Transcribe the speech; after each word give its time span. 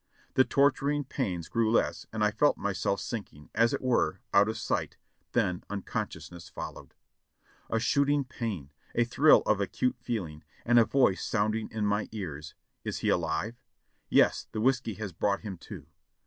The 0.33 0.43
torturing 0.43 1.03
pains 1.03 1.47
grew 1.47 1.69
less 1.71 2.07
and 2.11 2.23
I 2.23 2.31
felt 2.31 2.57
myself 2.57 2.99
sinking, 2.99 3.51
as 3.53 3.71
it 3.71 3.83
were, 3.83 4.19
out 4.33 4.49
of 4.49 4.57
sight, 4.57 4.97
then 5.33 5.63
unconsciousness 5.69 6.49
followed. 6.49 6.95
A 7.69 7.79
shooting 7.79 8.23
pain, 8.23 8.71
a 8.95 9.03
thrill 9.03 9.43
of 9.45 9.61
acute 9.61 9.97
feeling, 9.99 10.43
and 10.65 10.79
a 10.79 10.85
voice 10.85 11.23
sounding 11.23 11.69
in 11.69 11.85
my 11.85 12.09
ears: 12.11 12.55
THE 12.81 12.89
BATTLE 12.89 13.19
CONTINUED 13.19 13.55
549 14.09 14.09
"Is 14.11 14.11
he 14.11 14.19
alive?" 14.23 14.25
"Yes, 14.31 14.47
the 14.51 14.61
whiskey 14.61 14.93
has 14.95 15.13
brought 15.13 15.41
him 15.41 15.59
to." 15.69 15.85